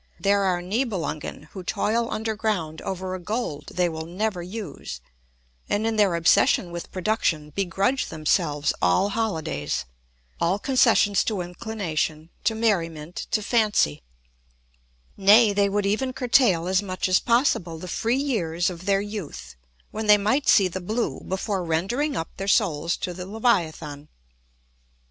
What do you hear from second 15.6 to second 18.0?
would even curtail as much as possible the